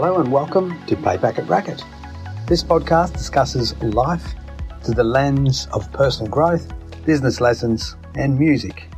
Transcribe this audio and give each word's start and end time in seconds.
Hello 0.00 0.20
and 0.20 0.30
welcome 0.30 0.80
to 0.86 0.94
Pay 0.94 1.18
Packet 1.18 1.48
Racket. 1.48 1.82
This 2.46 2.62
podcast 2.62 3.14
discusses 3.14 3.76
life 3.82 4.32
through 4.80 4.94
the 4.94 5.02
lens 5.02 5.66
of 5.72 5.90
personal 5.92 6.30
growth, 6.30 6.72
business 7.04 7.40
lessons, 7.40 7.96
and 8.14 8.38
music. 8.38 8.88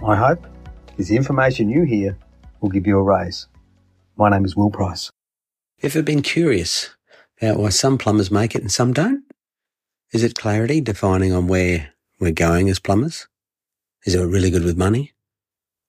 My 0.00 0.14
hope 0.14 0.46
is 0.96 1.08
the 1.08 1.16
information 1.16 1.68
you 1.68 1.82
hear 1.82 2.16
will 2.60 2.68
give 2.68 2.86
you 2.86 2.98
a 2.98 3.02
raise. 3.02 3.48
My 4.16 4.30
name 4.30 4.44
is 4.44 4.54
Will 4.54 4.70
Price. 4.70 5.10
Have 5.80 5.92
you 5.96 5.98
ever 5.98 6.04
been 6.04 6.22
curious 6.22 6.94
about 7.42 7.58
why 7.58 7.70
some 7.70 7.98
plumbers 7.98 8.30
make 8.30 8.54
it 8.54 8.62
and 8.62 8.70
some 8.70 8.92
don't? 8.92 9.24
Is 10.12 10.22
it 10.22 10.36
clarity 10.36 10.80
defining 10.80 11.32
on 11.32 11.48
where 11.48 11.94
we're 12.20 12.30
going 12.30 12.70
as 12.70 12.78
plumbers? 12.78 13.26
Is 14.04 14.14
it 14.14 14.24
really 14.24 14.50
good 14.50 14.62
with 14.62 14.78
money? 14.78 15.14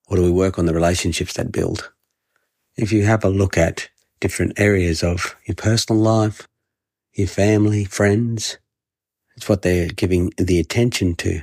Or 0.08 0.16
do 0.16 0.24
we 0.24 0.30
work 0.32 0.58
on 0.58 0.66
the 0.66 0.74
relationships 0.74 1.34
that 1.34 1.52
build? 1.52 1.92
If 2.76 2.90
you 2.90 3.04
have 3.04 3.24
a 3.24 3.28
look 3.28 3.56
at 3.56 3.89
different 4.20 4.58
areas 4.58 5.02
of 5.02 5.36
your 5.46 5.54
personal 5.54 6.00
life, 6.00 6.46
your 7.14 7.26
family, 7.26 7.84
friends, 7.84 8.58
it's 9.36 9.48
what 9.48 9.62
they're 9.62 9.88
giving 9.88 10.32
the 10.36 10.60
attention 10.60 11.14
to. 11.16 11.42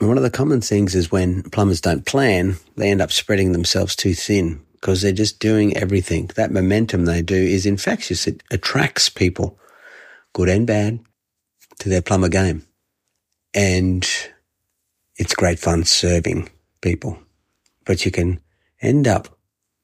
And 0.00 0.08
one 0.08 0.16
of 0.16 0.22
the 0.22 0.30
common 0.30 0.60
things 0.60 0.94
is 0.94 1.10
when 1.10 1.42
plumbers 1.44 1.80
don't 1.80 2.04
plan, 2.04 2.56
they 2.76 2.90
end 2.90 3.00
up 3.00 3.12
spreading 3.12 3.52
themselves 3.52 3.96
too 3.96 4.14
thin 4.14 4.62
because 4.72 5.02
they're 5.02 5.12
just 5.12 5.38
doing 5.38 5.76
everything. 5.76 6.30
That 6.34 6.50
momentum 6.52 7.04
they 7.04 7.22
do 7.22 7.36
is 7.36 7.64
infectious. 7.64 8.26
It 8.26 8.42
attracts 8.50 9.08
people, 9.08 9.58
good 10.32 10.48
and 10.48 10.66
bad, 10.66 11.00
to 11.78 11.88
their 11.88 12.02
plumber 12.02 12.28
game. 12.28 12.66
And 13.54 14.06
it's 15.16 15.34
great 15.34 15.58
fun 15.58 15.84
serving 15.84 16.50
people 16.82 17.18
but 17.86 18.04
you 18.04 18.10
can 18.10 18.40
end 18.82 19.08
up 19.08 19.35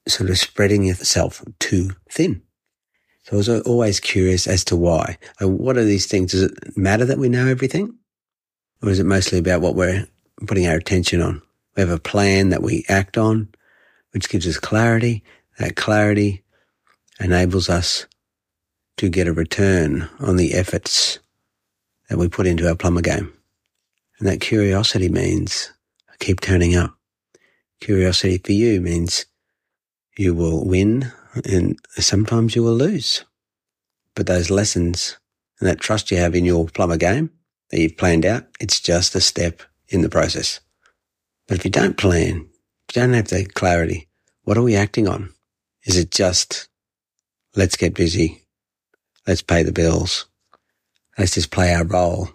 sort 0.07 0.29
of 0.29 0.37
spreading 0.37 0.83
yourself 0.83 1.43
too 1.59 1.91
thin. 2.09 2.41
So 3.23 3.33
I 3.33 3.37
was 3.37 3.49
always 3.49 3.99
curious 3.99 4.47
as 4.47 4.65
to 4.65 4.75
why. 4.75 5.17
What 5.39 5.77
are 5.77 5.85
these 5.85 6.07
things? 6.07 6.31
Does 6.31 6.43
it 6.43 6.77
matter 6.77 7.05
that 7.05 7.17
we 7.17 7.29
know 7.29 7.47
everything? 7.47 7.95
Or 8.81 8.89
is 8.89 8.99
it 8.99 9.05
mostly 9.05 9.39
about 9.39 9.61
what 9.61 9.75
we're 9.75 10.05
putting 10.45 10.67
our 10.67 10.75
attention 10.75 11.21
on? 11.21 11.41
We 11.75 11.81
have 11.81 11.89
a 11.89 11.99
plan 11.99 12.49
that 12.49 12.61
we 12.61 12.85
act 12.89 13.17
on, 13.17 13.47
which 14.11 14.27
gives 14.27 14.45
us 14.45 14.59
clarity. 14.59 15.23
That 15.57 15.77
clarity 15.77 16.43
enables 17.19 17.69
us 17.69 18.07
to 18.97 19.07
get 19.07 19.27
a 19.27 19.33
return 19.33 20.09
on 20.19 20.35
the 20.35 20.53
efforts 20.53 21.19
that 22.09 22.17
we 22.17 22.27
put 22.27 22.45
into 22.45 22.67
our 22.67 22.75
plumber 22.75 23.01
game. 23.01 23.31
And 24.19 24.27
that 24.27 24.41
curiosity 24.41 25.07
means 25.07 25.71
I 26.11 26.15
keep 26.19 26.41
turning 26.41 26.75
up. 26.75 26.93
Curiosity 27.79 28.37
for 28.37 28.51
you 28.51 28.81
means 28.81 29.25
you 30.17 30.33
will 30.33 30.65
win 30.65 31.11
and 31.45 31.77
sometimes 31.95 32.55
you 32.55 32.63
will 32.63 32.75
lose. 32.75 33.25
But 34.15 34.27
those 34.27 34.49
lessons 34.49 35.17
and 35.59 35.67
that 35.69 35.79
trust 35.79 36.11
you 36.11 36.17
have 36.17 36.35
in 36.35 36.45
your 36.45 36.65
plumber 36.67 36.97
game 36.97 37.31
that 37.69 37.79
you've 37.79 37.97
planned 37.97 38.25
out, 38.25 38.45
it's 38.59 38.79
just 38.79 39.15
a 39.15 39.21
step 39.21 39.61
in 39.87 40.01
the 40.01 40.09
process. 40.09 40.59
But 41.47 41.57
if 41.57 41.65
you 41.65 41.71
don't 41.71 41.97
plan, 41.97 42.35
you 42.35 42.47
don't 42.93 43.13
have 43.13 43.29
the 43.29 43.45
clarity, 43.45 44.07
what 44.43 44.57
are 44.57 44.63
we 44.63 44.75
acting 44.75 45.07
on? 45.07 45.33
Is 45.85 45.97
it 45.97 46.11
just, 46.11 46.69
let's 47.55 47.75
get 47.75 47.95
busy. 47.95 48.45
Let's 49.27 49.41
pay 49.41 49.63
the 49.63 49.71
bills. 49.71 50.27
Let's 51.17 51.33
just 51.33 51.51
play 51.51 51.73
our 51.73 51.85
role 51.85 52.29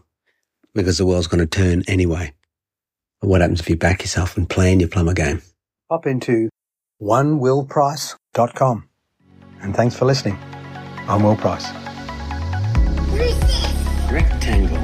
because 0.75 0.99
the 0.99 1.07
world's 1.07 1.27
going 1.27 1.41
to 1.41 1.47
turn 1.47 1.83
anyway. 1.87 2.33
But 3.21 3.29
what 3.29 3.41
happens 3.41 3.61
if 3.61 3.69
you 3.69 3.77
back 3.77 4.03
yourself 4.03 4.37
and 4.37 4.49
plan 4.49 4.81
your 4.81 4.89
plumber 4.89 5.15
game? 5.15 5.43
Pop 5.89 6.07
into 6.07 6.49
onewillprice.com. 7.01 8.89
And 9.61 9.75
thanks 9.75 9.97
for 9.97 10.05
listening. 10.05 10.39
I'm 11.09 11.23
Will 11.23 11.37
Price. 11.37 11.67
Rectangle. 14.11 14.79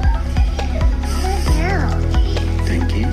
Thank 2.65 2.95
you. 2.95 3.05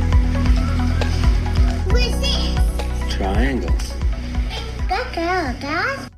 Triangles. 3.10 3.94
That 4.88 5.12
girl, 5.14 5.60
Dad. 5.60 6.11